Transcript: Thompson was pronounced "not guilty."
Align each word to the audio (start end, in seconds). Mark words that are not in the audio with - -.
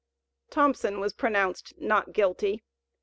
Thompson 0.49 0.99
was 0.99 1.13
pronounced 1.13 1.79
"not 1.79 2.11
guilty." 2.11 2.63